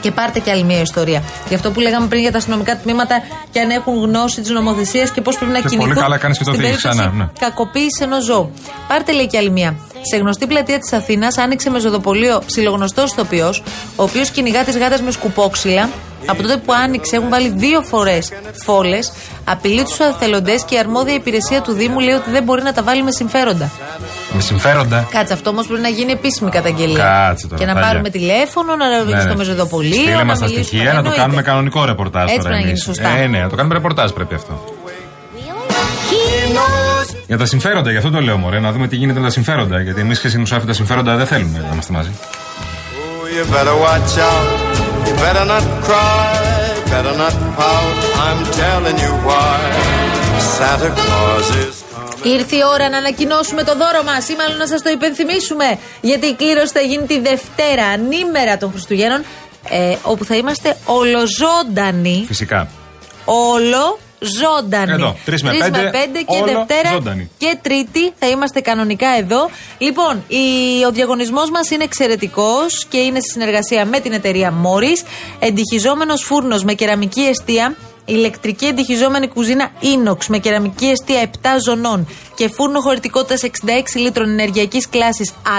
Και 0.00 0.10
πάρτε 0.10 0.38
και 0.38 0.50
άλλη 0.50 0.62
μια 0.64 0.80
ιστορία. 0.80 1.22
Γι' 1.48 1.54
αυτό 1.54 1.70
που 1.70 1.80
λέγαμε 1.80 2.06
πριν 2.06 2.20
για 2.20 2.32
τα 2.32 2.38
αστυνομικά 2.38 2.76
τμήματα 2.76 3.14
και 3.50 3.60
αν 3.60 3.70
έχουν 3.70 3.94
γνώση 4.02 4.40
της 4.40 4.50
νομοθεσίας 4.50 5.10
και 5.10 5.20
πώς 5.20 5.36
πρέπει 5.36 5.52
να 5.52 5.58
Και 5.60 5.68
κινηθούν. 5.68 5.88
πολύ 5.88 6.00
καλά 6.00 6.16
κάνεις 6.18 6.38
και 6.38 6.44
το 6.44 6.50
στην 6.52 6.62
θίγεις 6.64 6.82
περίπτωση 6.82 7.08
ξανά, 7.08 7.24
ναι. 7.24 7.28
Κακοποίησης 7.38 8.00
ενός 8.00 8.24
ζώου. 8.24 8.52
Πάρτε 8.88 9.12
λέει 9.12 9.26
και 9.26 9.36
άλλη 9.38 9.50
μία. 9.50 9.74
Σε 10.10 10.16
γνωστή 10.16 10.46
πλατεία 10.46 10.78
της 10.78 10.92
Αθήνας 10.92 11.38
άνοιξε 11.38 11.70
με 11.70 11.78
ζωδοπολείο 11.78 12.42
ψιλογνωστός 12.46 13.12
ηθοποιός, 13.12 13.62
ο 13.96 14.02
οποίος 14.02 14.30
κυνηγά 14.30 14.64
τις 14.64 14.76
γάτες 14.78 15.00
με 15.00 15.10
σκουπόξυλα. 15.10 15.88
Από 16.26 16.42
τότε 16.42 16.56
που 16.56 16.72
άνοιξε 16.72 17.16
έχουν 17.16 17.28
βάλει 17.28 17.48
δύο 17.56 17.80
φορές 17.82 18.32
φόλες, 18.64 19.12
απειλεί 19.44 19.82
τους 19.84 19.98
εθελοντές 19.98 20.64
και 20.64 20.74
η 20.74 20.78
αρμόδια 20.78 21.14
υπηρεσία 21.14 21.60
του 21.60 21.72
Δήμου 21.72 22.00
λέει 22.00 22.14
ότι 22.14 22.30
δεν 22.30 22.42
μπορεί 22.42 22.62
να 22.62 22.72
τα 22.72 22.82
βάλει 22.82 23.02
με 23.02 23.10
συμφέροντα. 23.12 23.70
Με 24.32 24.40
συμφέροντα; 24.40 25.08
Κάτσε, 25.10 25.32
αυτό 25.32 25.50
όμως 25.50 25.66
πρέπει 25.66 25.82
να 25.82 25.88
γίνει 25.88 26.12
επίσημη 26.12 26.50
καταγγελία. 26.50 27.26
Κάτσε 27.26 27.46
τώρα, 27.46 27.60
Και 27.60 27.66
να 27.66 27.72
Τάλια. 27.74 27.88
πάρουμε 27.88 28.10
τηλέφωνο, 28.10 28.76
να 28.76 28.98
ρωτήσουμε 28.98 29.20
στο 29.20 29.36
μεζοδοπολείο. 29.36 29.94
Στείλε 29.94 30.14
να 30.14 30.24
μας 30.24 30.38
τα 30.38 30.44
μιλήσουμε. 30.44 30.66
στοιχεία, 30.66 30.84
να 30.84 30.90
το 30.90 30.96
Εννοείται. 30.98 31.20
κάνουμε 31.20 31.42
κανονικό 31.42 31.84
ρεπορτάζ 31.84 32.22
Έτσι 32.24 32.36
τώρα 32.36 32.48
πρέπει 32.48 32.54
να 32.64 32.70
γίνει 32.70 32.70
εμείς. 32.70 32.82
σωστά. 32.82 33.08
Ε, 33.08 33.26
ναι, 33.26 33.38
να 33.38 33.48
το 33.48 33.56
κάνουμε 33.56 33.74
ρεπορτάζ 33.74 34.10
πρέπει 34.10 34.34
αυτό. 34.34 34.64
Για 37.26 37.38
τα 37.38 37.46
συμφέροντα, 37.46 37.90
γι' 37.90 37.96
αυτό 37.96 38.10
το 38.10 38.20
λέω 38.20 38.36
μωρέ, 38.36 38.60
να 38.60 38.72
δούμε 38.72 38.88
τι 38.88 38.96
γίνεται 38.96 39.18
με 39.18 39.24
τα 39.26 39.32
συμφέροντα. 39.32 39.80
Γιατί 39.80 40.00
εμείς 40.00 40.18
και 40.20 40.28
συνουσάφοι 40.28 40.66
τα 40.66 40.72
συμφέροντα 40.72 41.16
δεν 41.16 41.26
θέλουμε 41.26 41.58
να 41.58 41.68
είμαστε 41.72 41.92
μαζί. 41.92 42.10
Oh, 43.20 43.36
you 43.36 44.93
better 45.24 45.44
watch 45.50 45.54
out. 45.54 45.54
You 45.54 45.54
better 45.54 45.54
not 45.54 45.64
cry. 45.86 46.34
Better 46.94 47.14
not 47.22 47.34
pout. 47.58 47.96
I'm 48.26 48.40
telling 48.62 48.98
you 49.04 49.12
why. 49.28 49.58
Santa 50.56 50.90
Claus 51.00 51.48
is 51.64 51.74
coming. 51.92 52.32
Ήρθε 52.32 52.56
η 52.56 52.62
ώρα 52.72 52.88
να 52.88 52.96
ανακοινώσουμε 52.96 53.62
το 53.62 53.76
δώρο 53.76 54.02
μας 54.04 54.28
ή 54.28 54.34
μάλλον 54.34 54.56
να 54.56 54.66
σας 54.66 54.82
το 54.82 54.90
υπενθυμίσουμε. 54.90 55.78
Γιατί 56.00 56.26
η 56.26 56.34
κλήρωση 56.34 56.72
θα 56.72 56.80
γίνει 56.80 57.06
τη 57.06 57.20
Δευτέρα, 57.20 57.86
ανήμερα 57.86 58.56
των 58.56 58.70
Χριστουγέννων, 58.70 59.24
ε, 59.68 59.96
όπου 60.02 60.24
θα 60.24 60.36
είμαστε 60.36 60.76
ολοζώντανοι. 60.84 62.24
Φυσικά. 62.26 62.68
Όλο 63.24 63.98
ζωντανή. 64.24 64.92
Εδώ, 64.92 65.16
τρεις 65.24 65.42
με 65.42 65.50
πέντε, 65.50 66.18
και 66.18 66.36
όλο 66.42 66.44
Δευτέρα 66.44 66.90
ζωντανή. 66.92 67.30
και 67.38 67.58
Τρίτη 67.62 68.12
θα 68.18 68.26
είμαστε 68.26 68.60
κανονικά 68.60 69.08
εδώ. 69.18 69.50
Λοιπόν, 69.78 70.24
η, 70.28 70.84
ο 70.88 70.90
διαγωνισμός 70.90 71.50
μας 71.50 71.70
είναι 71.70 71.84
εξαιρετικός 71.84 72.84
και 72.88 72.98
είναι 72.98 73.20
στη 73.20 73.30
συνεργασία 73.30 73.84
με 73.84 74.00
την 74.00 74.12
εταιρεία 74.12 74.52
Morris. 74.62 75.06
Εντυχιζόμενος 75.38 76.22
φούρνος 76.22 76.64
με 76.64 76.72
κεραμική 76.72 77.20
αιστεία. 77.20 77.74
Ηλεκτρική 78.06 78.66
εντυχιζόμενη 78.66 79.28
κουζίνα 79.28 79.70
Inox 79.82 80.26
με 80.28 80.38
κεραμική 80.38 80.86
αιστεία 80.86 81.30
7 81.42 81.46
ζωνών 81.64 82.08
και 82.34 82.48
φούρνο 82.48 82.80
χωρητικότητας 82.80 83.42
66 83.42 83.48
λίτρων 83.94 84.28
ενεργειακής 84.28 84.88
κλάσης 84.88 85.30
Α. 85.30 85.58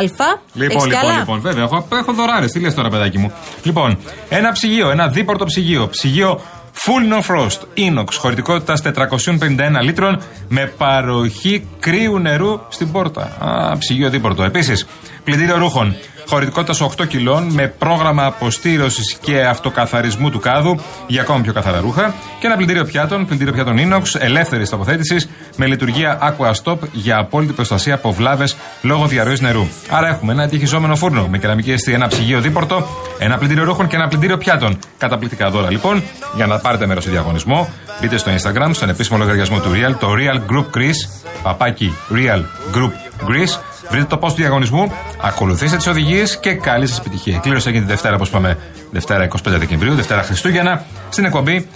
Λοιπόν, 0.53 0.77
Έχεις 0.77 0.83
κι 0.83 0.89
λοιπόν, 0.89 1.09
άλλα; 1.09 1.19
λοιπόν, 1.19 1.39
βέβαια, 1.41 1.63
έχω, 1.63 1.87
έχω 1.91 2.13
δωράρες. 2.13 2.51
Τι 2.51 2.59
λες 2.59 2.73
τώρα, 2.73 2.89
παιδάκι 2.89 3.17
μου; 3.17 3.31
Λοιπόν, 3.63 3.97
ένα 4.29 4.51
ψυγείο, 4.51 4.89
ένα 4.89 5.07
δίπορτο 5.07 5.45
ψυγείο. 5.45 5.87
Ψυγείο 5.87 6.41
Full 6.87 7.13
No 7.13 7.21
Frost 7.21 7.59
Inox 7.75 8.05
χωρητικότητας 8.17 8.81
451 8.81 9.81
λίτρων 9.81 10.21
με 10.47 10.73
παροχή 10.77 11.67
κρύου 11.79 12.19
νερού 12.19 12.59
στην 12.69 12.91
πόρτα. 12.91 13.21
Α, 13.39 13.77
ψυγείο 13.77 14.09
δίπορτο. 14.09 14.43
Επίσης, 14.43 14.85
πλυντήριο 15.23 15.57
ρούχων 15.57 15.95
χωρητικότητας 16.27 16.81
8 16.81 17.07
κιλών 17.07 17.43
με 17.43 17.67
πρόγραμμα 17.67 18.25
αποστήρωσης 18.25 19.17
και 19.21 19.43
αυτοκαθαρισμού 19.45 20.29
του 20.29 20.39
κάδου 20.39 20.79
για 21.07 21.21
ακόμα 21.21 21.41
πιο 21.41 21.53
καθαρά 21.53 21.79
ρούχα. 21.79 22.13
Και 22.39 22.47
ένα 22.47 22.55
πλυντήριο 22.55 22.85
πιάτων, 22.85 23.25
πλυντήριο 23.25 23.53
πιάτων 23.53 23.75
Inox 23.77 24.19
ελεύθερης 24.19 24.69
τοποθέτησης 24.69 25.29
με 25.55 25.65
λειτουργία 25.65 26.35
Aqua 26.37 26.51
Stop 26.63 26.77
για 26.91 27.17
απόλυτη 27.17 27.53
προστασία 27.53 27.93
από 27.93 28.11
βλάβες 28.11 28.55
λόγω 28.81 29.07
διαρροής 29.07 29.41
νερού. 29.41 29.67
Άρα 29.89 30.07
έχουμε 30.07 30.31
ένα 30.33 30.47
τυχιζόμενο 30.47 30.95
φούρνο 30.95 31.27
με 31.27 31.37
κεραμική 31.37 31.71
αιστεία, 31.71 31.93
ένα 31.93 32.07
ψυγείο 32.07 32.41
δίπορτο, 32.41 32.87
ένα 33.19 33.37
πλυντήριο 33.37 33.63
ρούχων 33.63 33.87
και 33.87 33.95
ένα 33.95 34.07
πλυντήριο 34.07 34.37
πιάτων. 34.37 34.79
Καταπληκτικά 34.97 35.49
δώρα 35.49 35.71
λοιπόν. 35.71 36.03
Για 36.35 36.45
να 36.45 36.57
πάρετε 36.59 36.85
μέρος 36.85 37.03
στο 37.03 37.11
διαγωνισμό, 37.11 37.69
μπείτε 38.01 38.17
στο 38.17 38.31
Instagram, 38.31 38.69
στον 38.71 38.89
επίσημο 38.89 39.17
λογαριασμό 39.17 39.59
του 39.59 39.69
Real, 39.71 39.95
το 39.99 40.07
Real 40.11 40.51
Group 40.51 40.77
Greece, 40.77 41.25
παπάκι 41.43 41.93
Real 42.11 42.41
Group 42.75 42.91
Greece. 43.29 43.74
Βρείτε 43.89 44.05
το 44.05 44.19
post 44.21 44.29
του 44.29 44.35
διαγωνισμού, 44.35 44.91
ακολουθήστε 45.21 45.77
τις 45.77 45.87
οδηγίες 45.87 46.37
και 46.39 46.53
καλή 46.53 46.87
σας 46.87 46.97
επιτυχία. 46.99 47.35
Η 47.35 47.39
κλήρωση 47.39 47.67
έγινε 47.69 47.83
τη 47.85 47.89
Δευτέρα, 47.91 48.15
όπως 48.15 48.27
είπαμε, 48.27 48.57
Δευτέρα 48.91 49.27
25 49.27 49.37
Δεκεμβρίου, 49.45 49.95
Δευτέρα 49.95 50.21
Χριστούγεννα, 50.23 50.85
στην 51.09 51.25
εκπομπή 51.25 51.67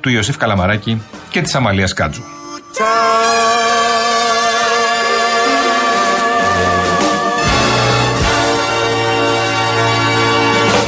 του 0.00 0.08
Ιωσήφ 0.10 0.36
Καλαμαράκη 0.36 1.02
και 1.30 1.40
της 1.42 1.54
Αμαλίας 1.54 1.92
Κάτζου. 1.92 2.22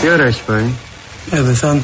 Τι 0.00 0.10
ώρα 0.10 0.24
έχει 0.24 0.42
πάει; 0.46 0.64
Eh, 1.30 1.36
Ε, 1.36 1.42
δεν 1.42 1.54
θα. 1.54 1.78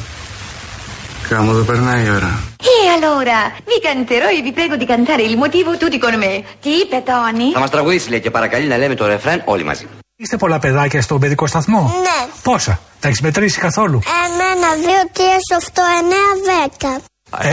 Κάμω 1.29 1.53
δεν 1.53 1.65
περνάει 1.65 2.05
η 2.05 2.09
ώρα. 2.09 2.48
E 2.89 2.91
allora, 2.91 3.37
vi 3.71 3.77
canterò 3.87 4.27
e 4.37 4.41
vi 4.41 4.51
prego 4.59 4.75
di 4.81 4.85
cantare 4.93 5.23
il 5.31 5.37
motivo 5.43 5.69
tutti 5.77 5.99
con 5.99 6.13
me. 6.23 6.43
Τι 6.61 6.69
είπε, 6.69 7.03
Τόνι; 7.05 7.51
Θα 7.53 7.59
μας 7.59 7.69
τραγουδήσεις 7.69 8.09
λέει 8.09 8.19
και 8.19 8.31
παρακαλεί 8.31 8.67
να 8.67 8.77
λέμε 8.77 8.95
το 8.95 9.05
ρεφρέν 9.05 9.41
όλοι 9.45 9.63
μαζί. 9.63 9.87
Είστε 10.15 10.37
πολλά 10.37 10.59
παιδάκια 10.59 11.01
στον 11.01 11.19
παιδικό 11.19 11.47
σταθμό; 11.47 11.81
Ναι. 12.01 12.31
Πόσα, 12.43 12.79
τα 12.99 13.07
έχεις 13.07 13.21
μετρήσει 13.21 13.59
καθόλου; 13.59 13.99
Εμένα, 14.25 14.73
δύο, 14.73 15.09
τρία, 15.11 15.55
οκτώ, 15.55 15.83
εννέα, 15.99 16.31
δέκα. 16.45 17.01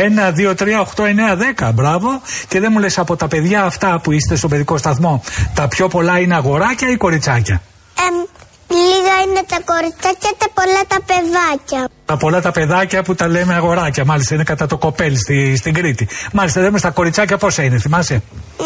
Ένα, 0.04 0.30
δύο, 0.30 0.54
τρία, 0.54 0.80
οχτώ, 0.80 1.04
εννέα, 1.04 1.36
δέκα. 1.36 1.72
Μπράβο. 1.72 2.20
Και 2.48 2.60
δεν 2.60 2.70
μου 2.72 2.78
λες 2.78 2.98
από 2.98 3.16
τα 3.16 3.28
παιδιά 3.28 3.64
αυτά 3.64 4.00
που 4.02 4.12
είστε 4.12 4.36
στον 4.36 4.50
παιδικό 4.50 4.76
σταθμό, 4.76 5.22
τα 5.54 5.68
πιο 5.68 5.88
πολλά 5.88 6.18
είναι 6.18 6.34
αγοράκια 6.34 6.88
ή 6.90 6.96
κοριτσάκια; 6.96 7.62
Εμ, 8.08 8.14
λίγα 8.68 9.14
είναι 9.26 9.42
τα 9.48 9.58
κοριτσάκια 9.64 10.30
και 10.38 10.48
πολλά 10.54 10.82
τα 10.88 10.98
παιδάκια. 11.06 11.88
Τα 12.04 12.16
πολλά 12.16 12.40
τα 12.40 12.50
παιδάκια 12.52 13.02
που 13.02 13.14
τα 13.14 13.28
λέμε 13.28 13.54
αγοράκια, 13.54 14.04
μάλιστα 14.04 14.34
είναι 14.34 14.44
κατά 14.44 14.66
το 14.66 14.76
κοπέλ 14.78 15.16
στη, 15.16 15.56
στην 15.56 15.74
Κρήτη. 15.74 16.08
Μάλιστα, 16.32 16.60
λέμε 16.60 16.78
στα 16.78 16.90
κοριτσάκια 16.90 17.36
πόσα 17.36 17.62
είναι, 17.62 17.78
θυμάσαι; 17.78 18.22
Μ, 18.58 18.62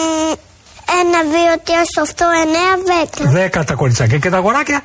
ένα, 1.00 1.23
δύο, 1.23 1.52
τρία, 1.64 1.83
οκτώ, 2.02 2.26
εννέα, 2.42 2.99
δέκα. 2.99 3.30
Δέκα 3.30 3.64
τα 3.64 3.75
κοριτσάκια. 3.75 4.19
Και 4.19 4.30
τα 4.30 4.37
αγοράκια, 4.37 4.80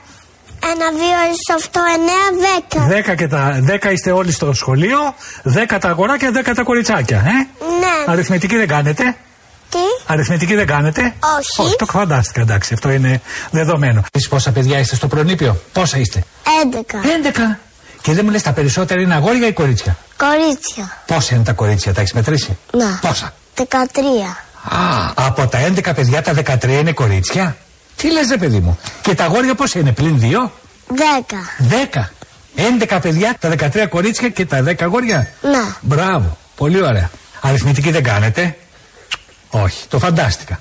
Ένα, 0.64 0.90
δύο, 0.90 1.18
οκτώ, 1.58 1.82
εννέα, 1.96 2.50
δέκα. 2.52 2.86
δέκα 2.88 3.16
και 3.16 3.28
τα. 3.28 3.58
Δέκα 3.62 3.92
είστε 3.92 4.12
όλοι 4.12 4.32
στο 4.32 4.54
σχολείο, 4.54 5.00
δέκα 5.44 5.80
τα 5.80 5.90
αγοράκια, 5.90 6.32
δέκα 6.32 6.54
τα 6.54 6.64
κοριτσάκια, 6.64 7.18
ε; 7.18 7.32
Ναι. 7.80 8.12
Αριθμητική 8.12 8.56
δεν 8.58 8.68
κάνετε. 8.68 9.16
Τι; 9.70 9.78
Αριθμητική 10.06 10.56
δεν 10.56 10.66
κάνετε; 10.68 11.02
Όχι. 11.02 11.68
Όχι, 11.68 11.76
το 11.76 11.86
φαντάστηκα, 11.86 12.42
εντάξει, 12.42 12.74
αυτό 12.74 12.90
είναι 12.90 13.22
δεδομένο. 13.52 14.04
Εσείς 14.12 14.28
πόσα 14.28 14.52
παιδιά 14.52 14.80
είστε 14.80 14.96
στο 14.96 15.08
προνήπιο, 15.08 15.62
πόσα 15.74 15.98
είστε; 15.98 16.24
Έντεκα. 16.64 17.00
11. 17.02 17.60
Και 18.02 18.14
δεν 18.14 18.26
μου 18.26 18.32
λες 18.32 18.42
τα 18.42 18.52
περισσότερα 18.52 19.02
είναι 19.02 19.14
αγόρια 19.14 19.48
ή 19.48 19.54
κορίτσια; 19.54 19.98
Κορίτσια. 20.18 20.98
Πόσα 21.06 21.36
είναι 21.36 21.44
τα 21.44 21.54
κορίτσια, 21.54 21.94
τα 21.94 22.02
έχεις 22.02 22.14
μετρήσει; 22.14 22.58
Να. 22.72 23.00
Πόσα; 23.02 23.34
Δεκατρία. 23.56 24.38
Α, 24.70 25.12
από 25.16 25.48
τα 25.48 25.60
11 25.60 25.94
παιδιά 25.96 26.22
τα 26.22 26.34
13 26.34 26.80
είναι 26.80 26.92
κορίτσια; 26.92 27.58
Τι 27.96 28.12
λες 28.12 28.30
ρε 28.30 28.38
παιδί 28.38 28.60
μου; 28.60 28.80
Και 29.02 29.16
τα 29.16 29.24
αγόρια 29.24 29.56
πόσα 29.56 29.80
είναι, 29.80 29.92
πλην 29.92 30.20
2. 30.20 30.52
Δέκα. 30.88 31.40
10. 31.94 32.10
11 32.56 33.00
παιδιά, 33.02 33.36
τα 33.40 33.50
13 33.50 33.88
κορίτσια 33.90 34.30
και 34.30 34.46
τα 34.46 34.64
10 34.64 34.84
αγόρια; 34.84 35.28
Να. 35.42 35.76
Μπράβο. 35.82 36.38
Πολύ 36.56 36.84
ωραία. 36.84 37.10
Αριθμητική 37.42 37.92
δεν 37.92 38.04
κάνετε; 38.04 38.58
Όχι, 39.64 39.88
το 39.88 40.00
φαντάστηκα. 40.00 40.60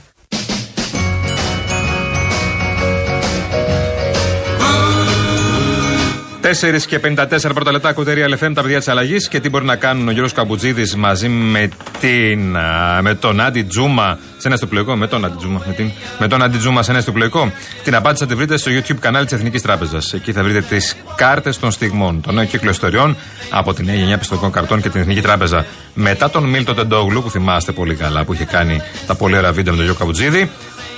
4 6.61 6.83
και 6.87 7.01
54 7.05 7.51
πρώτα 7.55 7.73
λεπτά 7.73 7.93
κουτερία 7.93 8.27
LFM, 8.29 8.53
τα 8.55 8.63
παιδιά 8.63 8.79
της 8.79 8.89
αλλαγής 8.89 9.29
και 9.29 9.41
τι 9.41 9.49
μπορεί 9.49 9.65
να 9.65 9.77
κάνουν 9.77 10.09
ο 10.09 10.11
Γιώργος 10.11 10.33
Καμπουτζίδης 10.33 10.97
μαζί 10.97 11.29
με, 11.29 11.69
την, 12.01 12.57
α, 12.57 13.03
με 13.03 13.15
τον 13.15 13.41
Άντι 13.41 13.63
Τζούμα 13.63 14.19
σε 14.37 14.49
ένα 14.49 14.57
στοπλοϊκό. 14.57 14.97
Με 14.97 15.07
τον 15.07 15.25
Άντι 15.25 15.37
Τζούμα. 15.37 15.63
Με, 15.67 15.73
την, 15.73 15.91
με 16.19 16.29
τον 16.29 16.43
Άντι 16.43 16.59
Τζούμα 16.59 16.83
σε 16.83 16.91
ένα 16.91 17.01
στοπλοϊκό. 17.01 17.53
Την 17.85 17.95
απάντηση 17.95 18.23
θα 18.23 18.29
τη 18.29 18.35
βρείτε 18.35 18.57
στο 18.57 18.71
YouTube 18.71 18.99
κανάλι 19.01 19.25
της 19.25 19.35
Εθνικής 19.35 19.63
Τράπεζας. 19.63 20.13
Εκεί 20.13 20.33
θα 20.33 20.43
βρείτε 20.43 20.61
τις 20.61 20.97
κάρτες 21.17 21.59
των 21.59 21.71
στιγμών, 21.71 22.21
των 22.21 22.35
νέων 22.35 22.47
κύκλο 22.47 22.71
ιστοριών 22.71 23.17
από 23.51 23.75
την 23.75 23.85
νέα 23.85 23.95
γενιά 23.95 24.19
πιστοτικών 24.19 24.51
καρτών 24.51 24.81
και 24.83 24.89
την 24.89 25.01
Εθνική 25.01 25.21
Τράπεζα. 25.21 25.67
Μετά 25.95 26.31
τον 26.31 26.45
Μίλτο 26.45 26.75
Τεντόγλου, 26.75 27.23
που 27.23 27.31
θυμάστε 27.31 27.73
πολύ 27.73 27.95
καλά, 27.95 28.25
που 28.25 28.33
είχε 28.33 28.45
κάνει 28.45 28.81
τα 29.07 29.15
πολύ 29.15 29.37
ωραία 29.37 29.53
βίντεο 29.53 29.73
με 29.73 29.79
τον 29.79 29.85
Γιώργο 29.85 29.99
Καμπουτζίδη, 29.99 30.51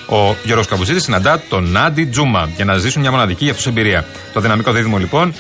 Ο 0.09 0.37
Γιώργος 0.45 0.67
Καμπουζίδη 0.67 1.01
συναντά 1.01 1.43
τον 1.49 1.71
Νάντι 1.71 2.05
Τζούμα 2.05 2.49
για 2.57 2.65
να 2.65 2.77
ζήσουν 2.77 3.01
μια 3.01 3.11
μοναδική 3.11 3.43
για 3.45 3.53
αυτούς 3.53 3.67
εμπειρία. 3.67 4.05
Το 4.33 4.41
δυναμικό 4.41 4.73
δίδυμο 4.73 4.99
λοιπόν 4.99 5.35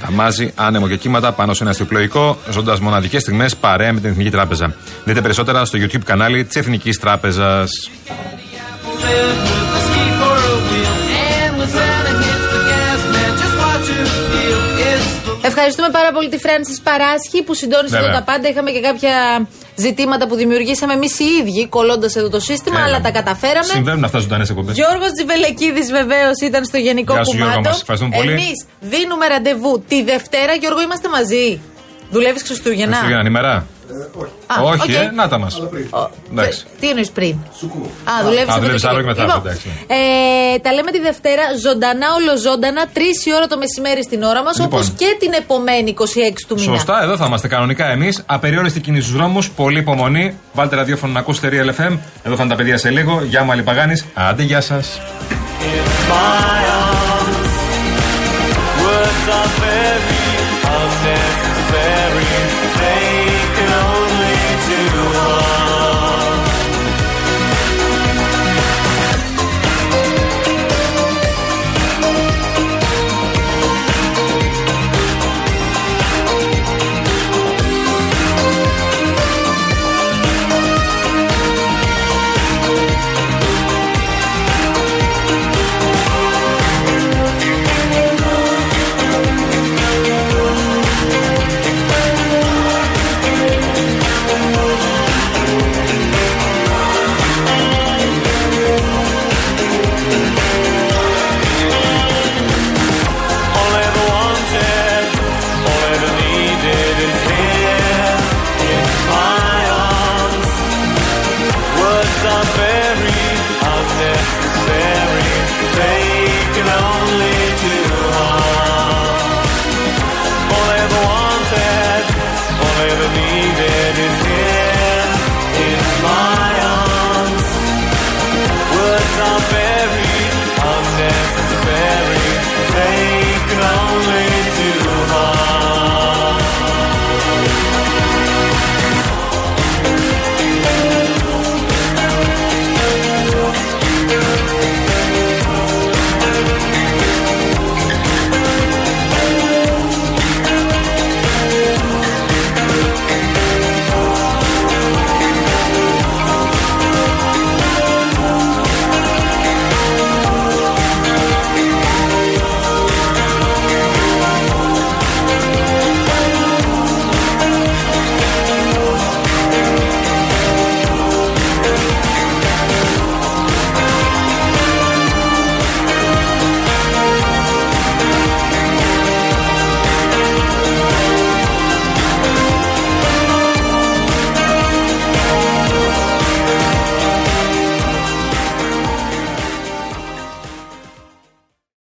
Θαμάζει 0.00 0.52
άνεμο 0.54 0.88
και 0.88 0.96
κύματα 0.96 1.32
πάνω 1.32 1.54
σε 1.54 1.62
ένα 1.62 1.70
αστιοπλοϊκό, 1.70 2.38
ζώντας 2.50 2.80
μοναδικές 2.80 3.22
στιγμές 3.22 3.56
παρέα 3.56 3.92
με 3.92 4.00
την 4.00 4.10
Εθνική 4.10 4.30
Τράπεζα. 4.30 4.74
Δείτε 5.04 5.20
περισσότερα 5.20 5.64
στο 5.64 5.78
YouTube 5.78 6.04
κανάλι 6.04 6.44
της 6.44 6.56
Εθνικής 6.56 6.98
Τράπεζας. 6.98 7.70
Ευχαριστούμε 15.42 15.88
πάρα 15.90 16.12
πολύ 16.12 16.28
τη 16.28 16.38
Φράνση 16.38 16.82
Παράσχη 16.82 17.42
που 17.42 17.54
συντόνισε 17.54 17.96
εδώ 17.96 18.04
Βέβαια. 18.04 18.24
τα 18.24 18.32
πάντα. 18.32 18.48
Είχαμε 18.48 18.70
και 18.70 18.80
κάποια 18.80 19.14
ζητήματα 19.84 20.26
που 20.28 20.34
δημιουργήσαμε 20.34 20.92
εμείς 20.92 21.18
οι 21.18 21.24
ίδιοι 21.40 21.66
κολλώντας 21.68 22.16
εδώ 22.16 22.28
το 22.28 22.40
σύστημα, 22.40 22.76
Έλα. 22.78 22.86
αλλά 22.86 23.00
τα 23.00 23.10
καταφέραμε. 23.10 23.64
Συμβαίνουν 23.64 24.04
αυτά 24.04 24.18
ζωντανές 24.18 24.48
εκπομπές. 24.50 24.74
Γιώργος 24.74 25.10
Τζιβελεκίδης 25.16 25.90
βεβαίως 25.90 26.36
ήταν 26.48 26.64
στο 26.64 26.76
γενικό 26.76 27.12
Γεια 27.14 27.24
σου, 27.24 27.30
Γιώργο 27.36 27.50
κουμάντο. 27.52 27.68
μας. 27.68 27.80
Ευχαριστούμε 27.80 28.16
πολύ. 28.16 28.32
Εμείς 28.32 28.64
δίνουμε 28.80 29.26
ραντεβού 29.26 29.84
τη 29.88 30.02
Δευτέρα. 30.02 30.52
Γιώργο, 30.54 30.80
είμαστε 30.80 31.08
μαζί. 31.08 31.60
Δουλεύεις 32.10 32.42
Χριστούγεννα; 32.42 32.96
Χριστούγεννα 32.96 33.28
ημέρα. 33.28 33.66
Α, 34.46 34.62
Όχι, 34.62 34.82
οκ. 34.82 34.88
ε, 34.96 35.10
να 35.14 35.28
τα 35.28 35.38
μας. 35.38 35.54
Ο- 35.58 36.10
Εντάξει. 36.30 36.64
Τι 36.80 36.88
εννοείς 36.88 37.10
πριν; 37.10 37.30
Α, 38.04 38.12
δουλεύει 38.24 38.50
Α, 38.50 38.58
δουλεύεις 38.58 38.84
άλλο 38.84 39.00
και 39.00 39.06
μετά, 39.06 39.22
Λοιπόν, 39.24 39.40
εντάξει. 39.44 39.68
ε, 39.86 40.58
τα 40.58 40.72
λέμε 40.72 40.90
τη 40.90 41.00
Δευτέρα 41.00 41.42
ζωντανά, 41.62 42.06
ολοζώντανα, 42.20 42.86
3 42.92 43.00
η 43.24 43.34
ώρα 43.34 43.46
το 43.46 43.56
μεσημέρι 43.58 44.02
στην 44.02 44.22
ώρα 44.22 44.42
μας, 44.42 44.58
Λοιπόν. 44.58 44.72
όπως 44.78 44.92
και 44.96 45.16
την 45.18 45.32
επομένη 45.32 45.90
26 45.90 46.44
του 46.48 46.54
μήνα. 46.58 46.72
Σωστά, 46.72 47.02
εδώ 47.02 47.16
θα 47.16 47.26
είμαστε 47.26 47.48
κανονικά 47.48 47.86
εμείς. 47.90 48.22
Απεριόριστη 48.26 48.80
κίνηση 48.80 49.02
στους 49.02 49.16
δρόμους. 49.16 49.50
Πολύ 49.50 49.78
υπομονή. 49.78 50.36
Βάλτε 50.52 50.76
ραδιόφωνο 50.76 51.12
να 51.12 51.18
ακούσετε 51.18 51.48
Real 51.52 51.68
FM. 51.80 51.98
Εδώ 52.22 52.34
θα 52.36 52.42
είναι 52.42 52.50
τα 52.50 52.56
παιδιά 52.56 52.76
σε 52.78 52.90
λίγο. 52.90 53.22
Γεια 53.24 53.44
μου, 53.44 53.62
Παγάνης. 53.64 54.04
Άντε, 54.14 54.42
γεια 54.42 54.60
σας. 54.60 55.00
Words 58.82 59.28
are 59.38 59.50
very 59.62 60.17